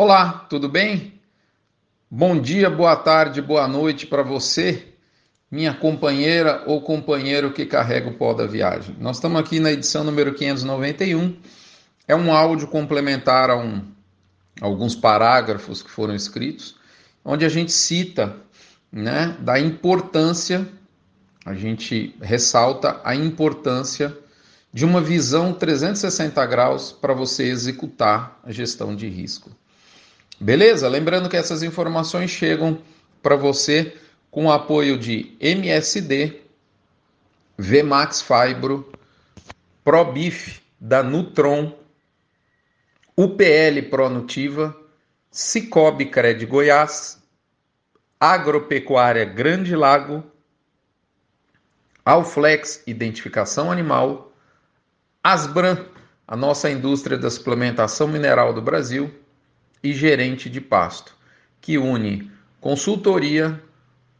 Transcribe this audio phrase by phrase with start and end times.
[0.00, 1.14] Olá, tudo bem?
[2.08, 4.86] Bom dia, boa tarde, boa noite para você,
[5.50, 8.94] minha companheira ou companheiro que carrega o pó da viagem.
[9.00, 11.36] Nós estamos aqui na edição número 591.
[12.06, 13.82] É um áudio complementar a um,
[14.60, 16.76] alguns parágrafos que foram escritos,
[17.24, 18.36] onde a gente cita
[18.92, 20.64] né, da importância,
[21.44, 24.16] a gente ressalta a importância
[24.72, 29.50] de uma visão 360 graus para você executar a gestão de risco.
[30.40, 30.88] Beleza?
[30.88, 32.80] Lembrando que essas informações chegam
[33.22, 33.96] para você
[34.30, 36.40] com o apoio de MSD,
[37.58, 38.92] Vmax Fibro,
[39.82, 41.76] ProBif da Nutron,
[43.16, 44.76] UPL Pronutiva,
[45.30, 47.20] Cicobi Cred Goiás,
[48.20, 50.22] Agropecuária Grande Lago,
[52.04, 54.32] Alflex Identificação Animal,
[55.22, 55.84] Asbran,
[56.28, 59.12] a nossa indústria da suplementação mineral do Brasil,
[59.82, 61.14] e gerente de pasto,
[61.60, 63.60] que une consultoria,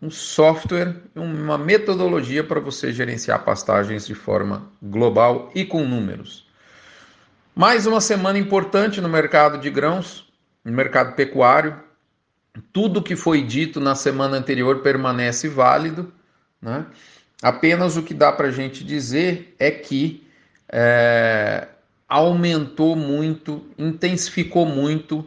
[0.01, 6.47] um software e uma metodologia para você gerenciar pastagens de forma global e com números.
[7.55, 10.33] Mais uma semana importante no mercado de grãos,
[10.65, 11.77] no mercado pecuário.
[12.73, 16.13] Tudo que foi dito na semana anterior permanece válido.
[16.63, 16.87] Né?
[17.43, 20.25] Apenas o que dá para a gente dizer é que
[20.69, 21.67] é,
[22.09, 25.27] aumentou muito, intensificou muito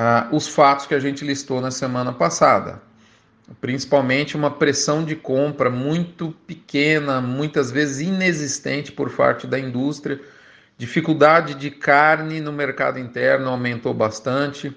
[0.00, 2.80] ah, os fatos que a gente listou na semana passada.
[3.60, 10.20] Principalmente uma pressão de compra muito pequena, muitas vezes inexistente por parte da indústria.
[10.76, 14.72] Dificuldade de carne no mercado interno aumentou bastante.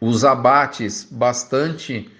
[0.00, 2.10] Os abates bastante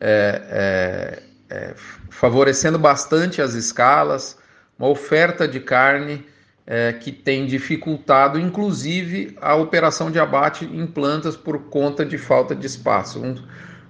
[0.00, 1.74] é, é, é,
[2.08, 4.38] favorecendo bastante as escalas,
[4.78, 6.24] uma oferta de carne
[6.70, 12.54] é, que tem dificultado, inclusive, a operação de abate em plantas por conta de falta
[12.54, 13.34] de espaço, um,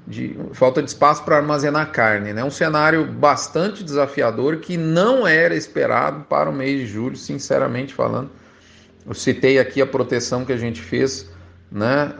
[0.06, 2.30] de falta de espaço para armazenar carne.
[2.30, 2.42] É né?
[2.42, 8.30] um cenário bastante desafiador que não era esperado para o mês de julho, sinceramente falando.
[9.06, 11.30] Eu citei aqui a proteção que a gente fez
[11.70, 12.14] né,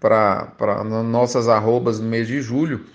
[0.00, 2.86] para nossas arrobas no mês de julho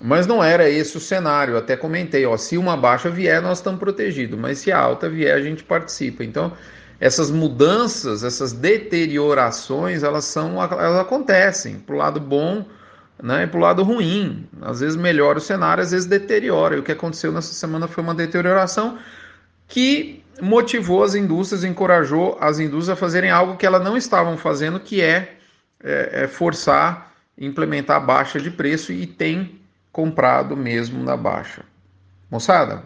[0.00, 1.54] mas não era esse o cenário.
[1.54, 5.08] Eu até comentei, ó, se uma baixa vier, nós estamos protegidos, mas se a alta
[5.08, 6.22] vier, a gente participa.
[6.22, 6.52] Então,
[7.00, 12.64] essas mudanças, essas deteriorações, elas são, elas acontecem para o lado bom,
[13.22, 14.46] né, e para o lado ruim.
[14.62, 16.76] Às vezes melhora o cenário, às vezes deteriora.
[16.76, 18.98] E o que aconteceu nessa semana foi uma deterioração
[19.68, 24.78] que motivou as indústrias, encorajou as indústrias a fazerem algo que elas não estavam fazendo,
[24.78, 25.36] que é,
[25.82, 29.60] é, é forçar, implementar baixa de preço e tem
[29.96, 31.64] comprado mesmo na baixa.
[32.30, 32.82] Moçada,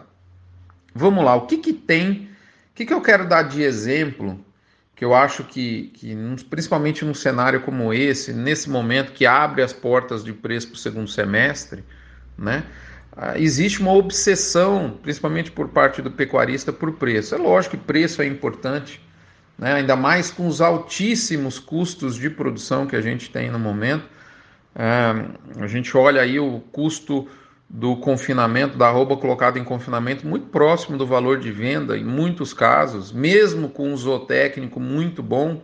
[0.95, 2.29] vamos lá, o que, que tem,
[2.71, 4.39] o que, que eu quero dar de exemplo,
[4.95, 6.15] que eu acho que, que,
[6.49, 10.79] principalmente num cenário como esse, nesse momento que abre as portas de preço para o
[10.79, 11.83] segundo semestre,
[12.37, 12.63] né?
[13.11, 17.35] Ah, existe uma obsessão, principalmente por parte do pecuarista, por preço.
[17.35, 19.05] É lógico que preço é importante,
[19.57, 19.73] né?
[19.73, 24.05] ainda mais com os altíssimos custos de produção que a gente tem no momento.
[24.75, 27.27] É, a gente olha aí o custo
[27.69, 32.53] do confinamento, da arroba colocada em confinamento, muito próximo do valor de venda, em muitos
[32.53, 35.63] casos, mesmo com um zootécnico muito bom.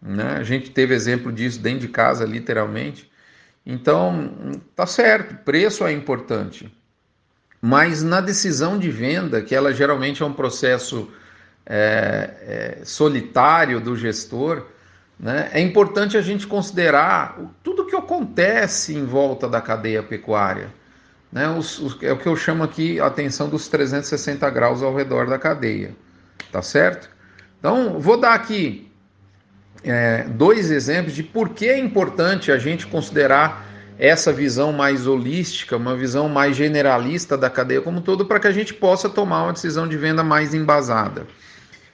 [0.00, 0.36] Né?
[0.38, 3.10] A gente teve exemplo disso dentro de casa, literalmente.
[3.64, 6.72] Então, tá certo, preço é importante.
[7.60, 11.10] Mas na decisão de venda, que ela geralmente é um processo
[11.66, 14.66] é, é, solitário do gestor,
[15.18, 15.50] né?
[15.52, 20.72] É importante a gente considerar tudo que acontece em volta da cadeia pecuária.
[21.32, 21.48] Né?
[21.48, 25.26] Os, os, é o que eu chamo aqui a atenção dos 360 graus ao redor
[25.26, 25.94] da cadeia.
[26.52, 27.10] Tá certo?
[27.58, 28.90] Então, vou dar aqui
[29.82, 33.66] é, dois exemplos de por que é importante a gente considerar
[33.98, 38.46] essa visão mais holística, uma visão mais generalista da cadeia como um todo, para que
[38.46, 41.26] a gente possa tomar uma decisão de venda mais embasada.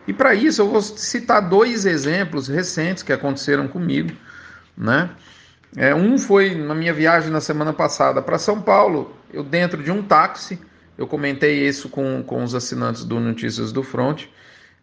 [0.06, 4.12] E para isso eu vou citar dois exemplos recentes que aconteceram comigo,
[4.76, 5.08] né?
[5.76, 9.90] É, um foi na minha viagem na semana passada para São Paulo, eu dentro de
[9.90, 10.58] um táxi,
[10.96, 14.26] eu comentei isso com, com os assinantes do Notícias do Front.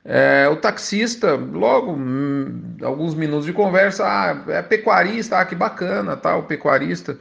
[0.04, 6.18] É, o taxista, logo, hum, alguns minutos de conversa, ah, é pecuarista, ah, que bacana,
[6.18, 7.18] tá, o pecuarista.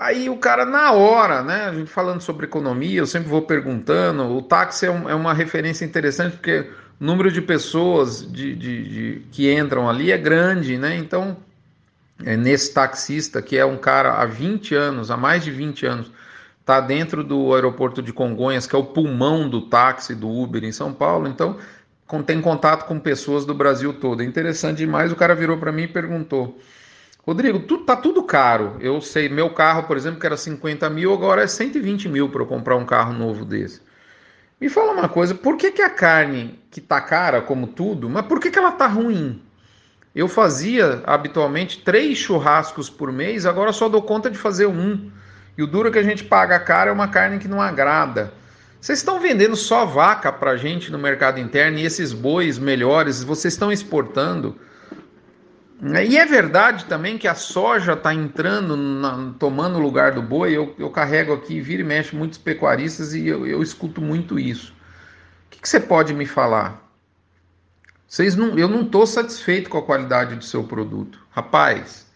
[0.00, 1.66] Aí o cara, na hora, né?
[1.66, 4.24] A gente falando sobre economia, eu sempre vou perguntando.
[4.24, 6.70] O táxi é, um, é uma referência interessante porque
[7.00, 10.96] o número de pessoas de, de, de, que entram ali é grande, né?
[10.96, 11.36] Então,
[12.18, 16.12] nesse taxista, que é um cara há 20 anos, há mais de 20 anos,
[16.60, 20.72] está dentro do aeroporto de Congonhas, que é o pulmão do táxi, do Uber em
[20.72, 21.28] São Paulo.
[21.28, 21.56] Então,
[22.26, 24.22] tem contato com pessoas do Brasil todo.
[24.22, 25.12] É interessante demais.
[25.12, 26.58] O cara virou para mim e perguntou.
[27.26, 28.76] Rodrigo, tu, tá tudo caro.
[28.80, 32.42] Eu sei, meu carro, por exemplo, que era 50 mil, agora é 120 mil para
[32.42, 33.82] eu comprar um carro novo desse.
[34.60, 38.26] Me fala uma coisa, por que, que a carne que tá cara, como tudo, mas
[38.26, 39.40] por que, que ela tá ruim?
[40.18, 45.12] Eu fazia habitualmente três churrascos por mês, agora só dou conta de fazer um.
[45.56, 48.32] E o duro que a gente paga cara é uma carne que não agrada.
[48.80, 53.54] Vocês estão vendendo só vaca para gente no mercado interno e esses bois melhores vocês
[53.54, 54.58] estão exportando.
[55.80, 60.50] E é verdade também que a soja está entrando, na, tomando o lugar do boi.
[60.50, 64.72] Eu, eu, carrego aqui, vira e mexe muitos pecuaristas e eu, eu escuto muito isso.
[65.46, 66.87] O que, que, você pode me falar?
[68.08, 71.20] Vocês não, eu não estou satisfeito com a qualidade do seu produto.
[71.30, 72.06] Rapaz,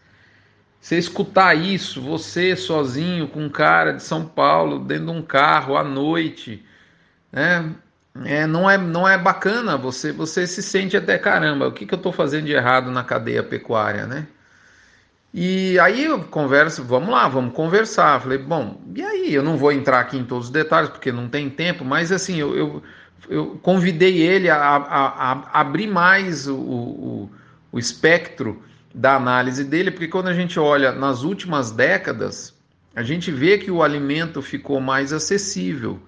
[0.81, 5.77] você escutar isso, você sozinho com um cara de São Paulo, dentro de um carro
[5.77, 6.65] à noite,
[7.31, 7.73] né?
[8.25, 11.95] É, não, é, não é bacana, você, você se sente até caramba, o que, que
[11.95, 14.27] eu estou fazendo de errado na cadeia pecuária, né?
[15.35, 18.21] E aí eu converso, vamos lá, vamos conversar.
[18.21, 19.33] Falei, bom, e aí?
[19.33, 22.37] Eu não vou entrar aqui em todos os detalhes, porque não tem tempo, mas assim,
[22.37, 22.83] eu, eu,
[23.29, 27.31] eu convidei ele a, a, a, abrir mais o, o,
[27.73, 28.63] o espectro
[28.95, 32.55] da análise dele, porque quando a gente olha nas últimas décadas,
[32.95, 36.01] a gente vê que o alimento ficou mais acessível.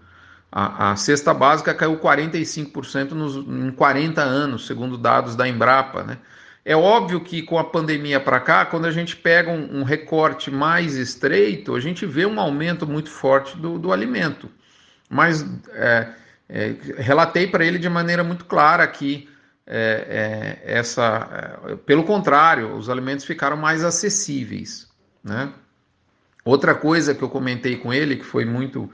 [0.53, 6.05] A, a cesta básica caiu 45% nos, em 40 anos, segundo dados da Embrapa.
[6.05, 6.19] Né?
[6.65, 10.51] É óbvio que com a pandemia para cá, quando a gente pega um, um, recorte
[10.51, 14.49] mais estreito, a gente vê um aumento muito forte do, do alimento.
[15.11, 16.09] Mas é,
[16.49, 19.29] é, relatei para ele de maneira muito clara que
[19.67, 24.89] é, é, essa, é, pelo contrário, os alimentos ficaram mais acessíveis.
[25.23, 25.53] Né?
[26.45, 28.91] Outra coisa que eu comentei com ele, que foi muito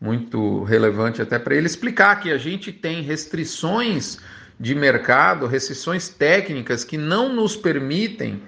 [0.00, 4.18] muito relevante até para ele explicar que a gente tem restrições
[4.58, 8.42] de mercado, restrições técnicas que não nos permitem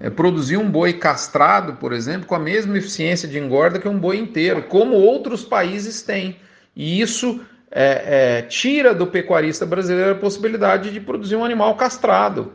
[0.00, 3.98] é, produzir um boi castrado, por exemplo, com a mesma eficiência de engorda que um
[3.98, 6.38] boi inteiro, como outros países têm.
[6.74, 7.40] E isso
[7.70, 12.52] é, é, tira do pecuarista brasileiro a possibilidade de produzir um animal castrado.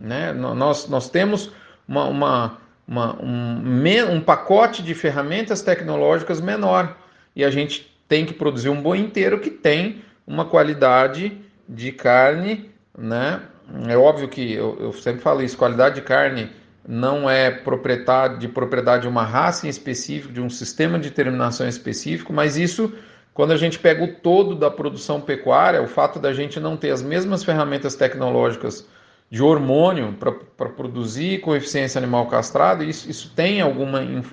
[0.00, 0.32] Né?
[0.32, 1.52] Nós, nós temos
[1.86, 6.96] uma, uma, uma um, um pacote de ferramentas tecnológicas menor
[7.34, 12.70] e a gente tem que produzir um boi inteiro que tem uma qualidade de carne,
[12.96, 13.42] né?
[13.88, 16.50] É óbvio que eu, eu sempre falo isso, qualidade de carne
[16.86, 21.66] não é propriedade de propriedade de uma raça em específico, de um sistema de terminação
[21.66, 22.92] específico, mas isso
[23.36, 26.90] quando a gente pega o todo da produção pecuária, o fato da gente não ter
[26.90, 28.88] as mesmas ferramentas tecnológicas
[29.30, 33.86] de hormônio para produzir com eficiência animal castrado, isso, isso tem algum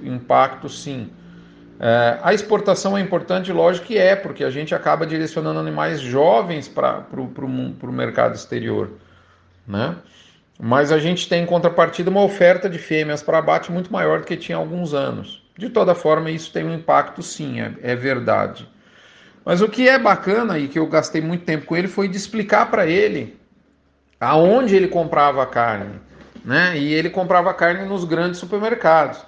[0.03, 1.09] impacto sim.
[1.81, 6.69] É, a exportação é importante, lógico que é, porque a gente acaba direcionando animais jovens
[6.69, 8.89] para o mercado exterior.
[9.67, 9.97] Né?
[10.57, 14.25] Mas a gente tem em contrapartida uma oferta de fêmeas para abate muito maior do
[14.25, 15.43] que tinha há alguns anos.
[15.57, 18.71] De toda forma, isso tem um impacto sim, é, é verdade.
[19.45, 22.17] Mas o que é bacana e que eu gastei muito tempo com ele foi de
[22.17, 23.37] explicar para ele
[24.19, 25.99] aonde ele comprava a carne.
[26.45, 26.77] Né?
[26.77, 29.25] E ele comprava carne nos grandes supermercados.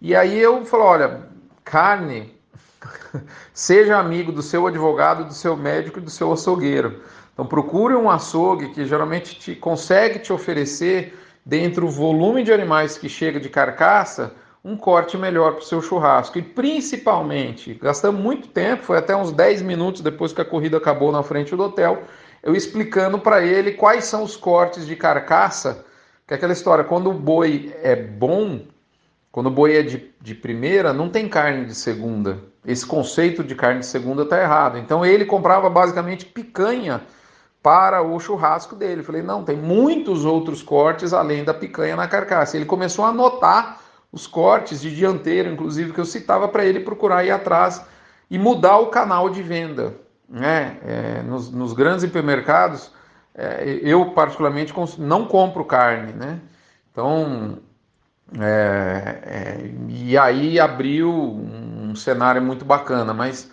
[0.00, 1.20] E aí eu falo, olha,
[1.62, 2.34] carne,
[3.52, 7.02] seja amigo do seu advogado, do seu médico e do seu açougueiro.
[7.32, 12.96] Então procure um açougue que geralmente te, consegue te oferecer, dentro do volume de animais
[12.96, 16.38] que chega de carcaça, um corte melhor para o seu churrasco.
[16.38, 21.12] E principalmente, gastamos muito tempo, foi até uns 10 minutos depois que a corrida acabou
[21.12, 22.04] na frente do hotel,
[22.42, 25.84] eu explicando para ele quais são os cortes de carcaça,
[26.26, 28.62] que é aquela história, quando o boi é bom,
[29.30, 32.38] quando o boi é de, de primeira, não tem carne de segunda.
[32.64, 34.78] Esse conceito de carne de segunda está errado.
[34.78, 37.02] Então ele comprava basicamente picanha
[37.62, 39.02] para o churrasco dele.
[39.02, 42.56] falei, não, tem muitos outros cortes além da picanha na carcaça.
[42.56, 43.83] Ele começou a anotar
[44.14, 47.84] os cortes de dianteiro, inclusive, que eu citava para ele procurar ir atrás
[48.30, 49.96] e mudar o canal de venda.
[50.28, 50.78] Né?
[50.86, 52.92] É, nos, nos, grandes hipermercados,
[53.34, 56.12] é, eu particularmente não compro carne.
[56.12, 56.38] Né?
[56.92, 57.58] Então,
[58.38, 63.50] é, é, e aí abriu um cenário muito bacana, mas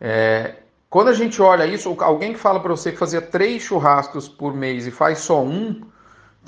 [0.00, 0.54] é,
[0.88, 4.54] quando a gente olha isso, alguém que fala para você que fazia três churrascos por
[4.54, 5.82] mês e faz só um,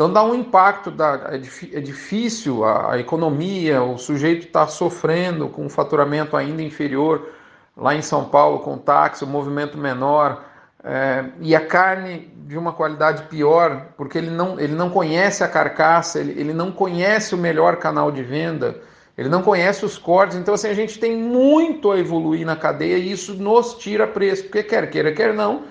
[0.01, 0.91] então dá um impacto,
[1.31, 1.37] é,
[1.77, 7.29] é difícil a, a, economia, o sujeito está sofrendo com um faturamento ainda inferior
[7.77, 10.43] lá em São Paulo com táxi, o movimento menor,
[10.83, 15.49] é, e a carne de uma qualidade pior, porque ele não, ele não conhece a
[15.49, 18.81] carcaça, ele, ele não conhece o melhor canal de venda,
[19.19, 20.39] ele não conhece os cortes.
[20.39, 24.45] Então, assim, a gente tem muito a evoluir na cadeia e isso nos tira preço,
[24.45, 25.65] porque quer queira, quer não,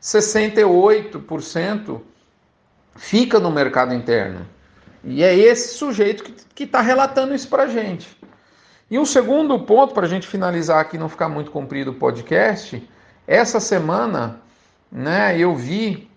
[0.00, 2.11] 68%
[2.94, 4.46] fica no mercado interno.
[5.04, 8.16] E é esse sujeito que está relatando isso para a gente.
[8.90, 12.86] E um segundo ponto, para a gente finalizar aqui, não ficar muito comprido o podcast,
[13.26, 14.40] essa semana
[14.90, 16.10] né, eu vi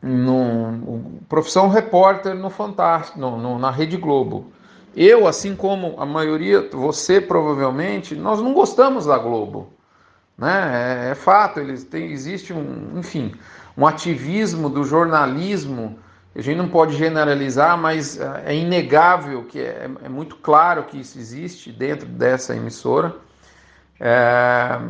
[0.00, 4.52] no Profissão Repórter no Fantástico, no, no, na Rede Globo.
[4.94, 9.72] Eu, assim como a maioria, você provavelmente, nós não gostamos da Globo.
[10.36, 11.06] Né?
[11.08, 13.34] É, é fato, eles têm, existe um, enfim,
[13.76, 15.98] um ativismo do jornalismo
[16.36, 20.98] a gente não pode generalizar, mas é, é inegável que é, é muito claro que
[20.98, 23.14] isso existe dentro dessa emissora.
[24.00, 24.80] É,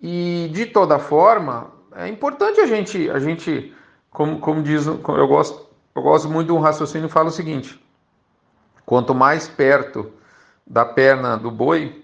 [0.00, 3.72] e de toda forma, é importante a gente, a gente
[4.10, 7.78] como, como diz, eu gosto, eu gosto muito de um raciocínio fala o seguinte:
[8.84, 10.10] quanto mais perto
[10.66, 12.02] da perna do boi,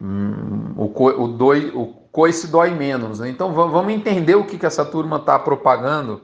[0.00, 0.84] hum, o,
[1.22, 1.72] o, doi,
[2.16, 3.20] coice dói menos.
[3.20, 3.28] Né?
[3.28, 6.22] Então vamos entender o que, que essa turma está propagando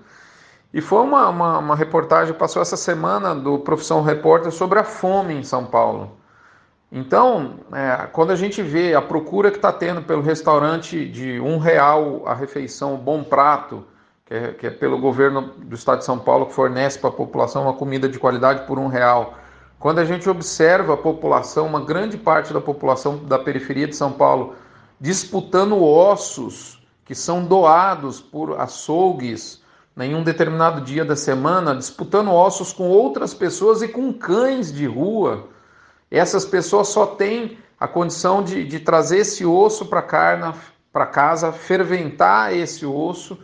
[0.73, 5.35] e foi uma, uma, uma reportagem, passou essa semana do Profissão Repórter sobre a fome
[5.35, 6.17] em São Paulo.
[6.91, 11.59] Então, é, quando a gente vê a procura que está tendo pelo restaurante de um
[11.59, 13.85] real a refeição, Bom Prato,
[14.25, 17.13] que é, que é pelo governo do estado de São Paulo, que fornece para a
[17.13, 19.35] população uma comida de qualidade por um real.
[19.79, 24.13] Quando a gente observa a população, uma grande parte da população da periferia de São
[24.13, 24.55] Paulo,
[25.03, 29.61] disputando ossos que são doados por açougues,
[29.99, 34.87] em um determinado dia da semana, disputando ossos com outras pessoas e com cães de
[34.87, 35.49] rua.
[36.09, 40.03] Essas pessoas só têm a condição de, de trazer esse osso para
[41.07, 43.37] casa, ferventar esse osso,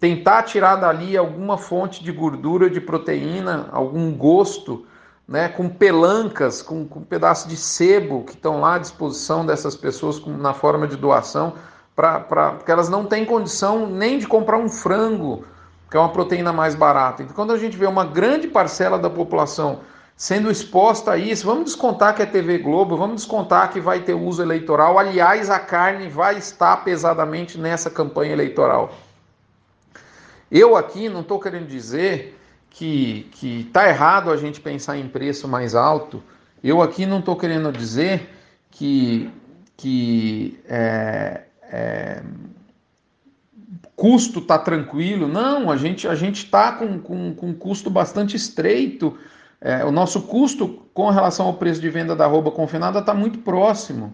[0.00, 4.84] tentar tirar dali alguma fonte de gordura, de proteína, algum gosto,
[5.28, 9.74] né, com pelancas, com, com um pedaço de sebo que estão lá à disposição dessas
[9.74, 11.54] pessoas com, na forma de doação,
[11.96, 15.44] pra, pra, porque elas não têm condição nem de comprar um frango
[15.90, 17.22] que é uma proteína mais barata.
[17.22, 19.80] Então, quando a gente vê uma grande parcela da população
[20.16, 24.14] sendo exposta a isso, vamos descontar que é TV Globo, vamos descontar que vai ter
[24.14, 24.98] uso eleitoral.
[24.98, 28.92] Aliás, a carne vai estar pesadamente nessa campanha eleitoral.
[30.50, 32.38] Eu aqui não estou querendo dizer
[32.76, 36.22] que está errado a gente pensar em preço mais alto.
[36.62, 38.28] Eu aqui não estou querendo dizer
[38.70, 39.30] que,
[39.76, 42.22] que é, é,
[43.94, 45.26] custo está tranquilo.
[45.26, 49.16] Não, a gente a gente está com, com, com um custo bastante estreito.
[49.58, 53.38] É, o nosso custo com relação ao preço de venda da arroba confinada está muito
[53.38, 54.12] próximo.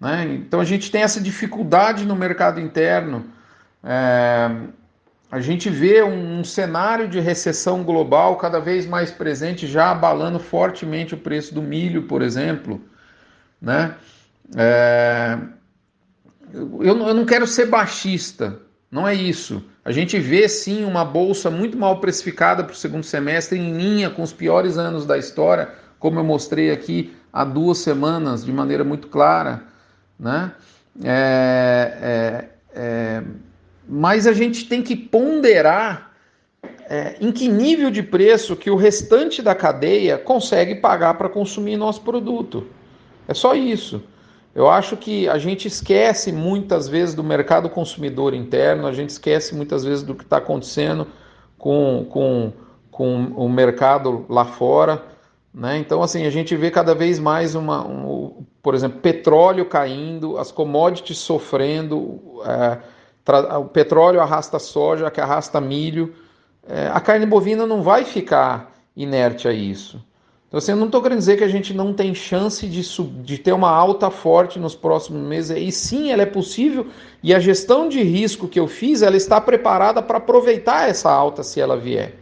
[0.00, 0.24] Né?
[0.44, 3.26] Então a gente tem essa dificuldade no mercado interno.
[3.84, 4.50] É,
[5.36, 10.38] a gente vê um, um, cenário de recessão global cada vez mais presente, já abalando
[10.38, 12.80] fortemente o preço do milho, por exemplo.
[13.60, 13.94] Né?
[14.56, 15.36] É,
[16.54, 18.58] eu, eu não quero ser baixista,
[18.90, 19.62] não é isso.
[19.84, 24.08] A gente vê sim uma bolsa muito mal precificada para o segundo semestre, em linha
[24.08, 28.84] com os piores anos da história, como eu mostrei aqui há duas semanas, de maneira
[28.84, 29.64] muito clara.
[30.18, 30.50] Né?
[31.04, 33.22] É, é, é,
[33.88, 36.12] mas a gente tem que ponderar
[36.88, 41.76] é, em que nível de preço que o restante da cadeia consegue pagar para consumir
[41.76, 42.66] nosso produto.
[43.28, 44.02] É só isso.
[44.54, 49.54] Eu acho que a gente esquece muitas vezes do mercado consumidor interno, a gente esquece
[49.54, 51.06] muitas vezes do que está acontecendo
[51.58, 52.52] com, com,
[52.90, 55.04] com o mercado lá fora.
[55.52, 55.78] Né?
[55.78, 60.50] Então, assim, a gente vê cada vez mais uma, um, por exemplo, petróleo caindo, as
[60.50, 62.78] commodities sofrendo, é,
[63.58, 66.14] o petróleo arrasta soja, que arrasta milho.
[66.68, 70.04] É, a carne bovina não vai ficar inerte a isso.
[70.48, 72.82] Então, assim, eu não estou querendo dizer que a gente não tem chance de,
[73.22, 75.56] de ter uma alta forte nos próximos meses.
[75.56, 76.86] E sim, ela é possível.
[77.22, 81.42] E a gestão de risco que eu fiz, ela está preparada para aproveitar essa alta
[81.42, 82.14] se ela vier.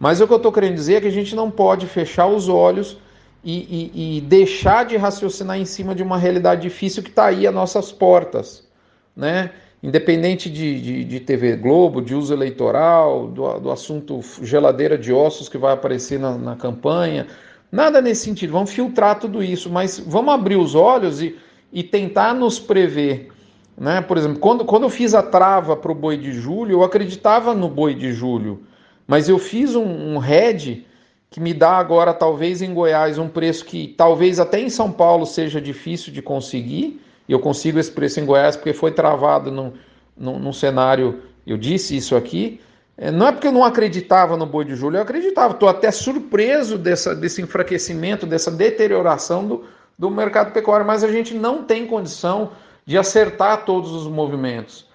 [0.00, 2.48] Mas o que eu estou querendo dizer é que a gente não pode fechar os
[2.48, 2.98] olhos
[3.44, 7.46] e, e, e deixar de raciocinar em cima de uma realidade difícil que está aí
[7.46, 8.68] às nossas portas.
[9.14, 9.52] Né?
[9.82, 15.48] Independente de, de, de, TV Globo, de uso eleitoral, do, do assunto geladeira de ossos
[15.48, 17.26] que vai aparecer na, na campanha
[17.70, 21.36] Nada nesse sentido, vamos filtrar tudo isso, mas vamos abrir os olhos e,
[21.72, 23.30] e tentar nos prever.
[23.78, 24.00] Né?
[24.00, 27.54] Por exemplo, quando, quando eu fiz a trava para o boi de julho, eu acreditava
[27.54, 28.64] no boi de julho,
[29.06, 30.84] mas eu fiz um, um head
[31.30, 35.24] que me dá agora, talvez em Goiás, um preço que talvez até em São Paulo
[35.24, 37.00] seja difícil de conseguir.
[37.30, 39.72] E eu consigo esse preço em Goiás porque foi travado num,
[40.16, 42.60] num, num cenário, eu disse isso aqui,
[42.98, 45.54] é, não é porque eu não acreditava no boi de julho, eu acreditava.
[45.54, 49.64] Estou até surpreso dessa, desse enfraquecimento, dessa deterioração do,
[49.96, 52.50] do mercado pecuário, mas a gente não tem condição
[52.84, 54.88] de acertar todos os movimentos.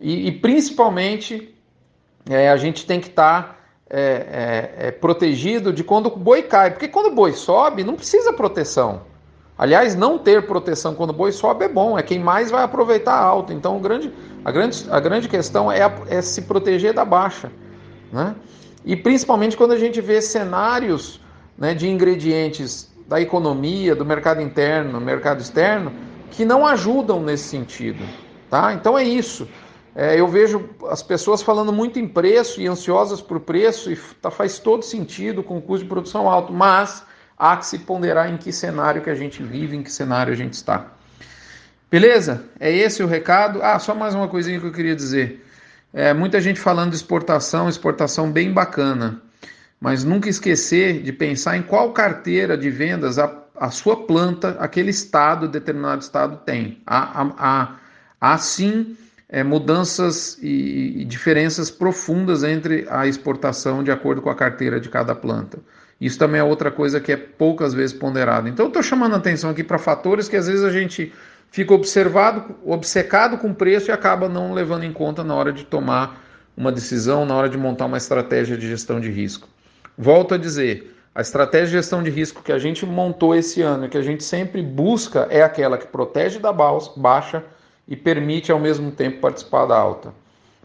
[0.00, 1.54] E, e principalmente,
[2.28, 3.56] é, a gente tem que estar tá,
[3.88, 4.00] é,
[4.80, 6.72] é, é, protegido de quando o boi cai.
[6.72, 9.02] Porque quando o boi sobe, não precisa proteção.
[9.58, 13.14] Aliás, não ter proteção quando o boi sobe é bom, é quem mais vai aproveitar
[13.14, 13.52] a alta.
[13.52, 14.12] Então, o grande,
[14.44, 17.50] a, grande, a grande questão é, é se proteger da baixa.
[18.12, 18.36] Né?
[18.84, 21.20] E principalmente quando a gente vê cenários
[21.58, 25.92] né, de ingredientes da economia, do mercado interno, mercado externo,
[26.30, 28.04] que não ajudam nesse sentido.
[28.48, 28.72] Tá?
[28.72, 29.48] Então é isso.
[29.92, 34.30] É, eu vejo as pessoas falando muito em preço e ansiosas por preço, e tá,
[34.30, 37.04] faz todo sentido com custo de produção alto, mas
[37.38, 40.36] há que se ponderar em que cenário que a gente vive, em que cenário a
[40.36, 40.86] gente está.
[41.90, 42.44] Beleza?
[42.58, 43.62] É esse o recado.
[43.62, 45.44] Ah, só mais uma coisinha que eu queria dizer.
[45.92, 49.22] É, muita gente falando de exportação, exportação bem bacana,
[49.80, 54.90] mas nunca esquecer de pensar em qual carteira de vendas a, a sua planta, aquele
[54.90, 56.82] estado, determinado estado tem.
[56.86, 57.76] Há, há, há,
[58.20, 58.96] há sim
[59.28, 64.90] é, mudanças e, e diferenças profundas entre a exportação de acordo com a carteira de
[64.90, 65.58] cada planta.
[66.00, 68.48] Isso também é outra coisa que é poucas vezes ponderada.
[68.48, 71.12] Então, estou chamando a atenção aqui para fatores que às vezes a gente
[71.50, 75.64] fica observado, obcecado com o preço e acaba não levando em conta na hora de
[75.64, 76.22] tomar
[76.56, 79.48] uma decisão, na hora de montar uma estratégia de gestão de risco.
[79.96, 83.86] Volto a dizer, a estratégia de gestão de risco que a gente montou esse ano
[83.86, 87.42] e que a gente sempre busca é aquela que protege da baixa
[87.88, 90.12] e permite ao mesmo tempo participar da alta.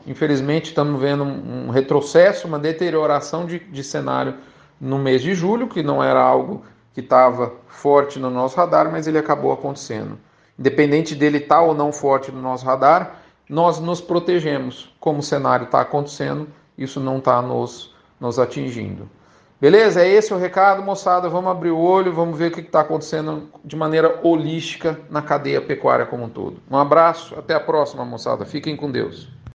[0.06, 4.36] Infelizmente, estamos vendo um retrocesso, uma deterioração de, de cenário
[4.84, 9.08] no mês de julho, que não era algo que estava forte no nosso radar, mas
[9.08, 10.20] ele acabou acontecendo.
[10.60, 13.16] Independente dele estar tá ou não forte no nosso radar,
[13.50, 14.94] nós nos protegemos.
[15.00, 19.10] Como o cenário está acontecendo, isso não está nos, nos atingindo.
[19.60, 20.02] Beleza?
[20.02, 21.30] É esse o recado, moçada.
[21.30, 25.62] Vamos abrir o olho, vamos ver o que está acontecendo de maneira holística na cadeia
[25.62, 26.58] pecuária como um todo.
[26.70, 28.44] Um abraço, até a próxima, moçada.
[28.44, 29.30] Fiquem com Deus.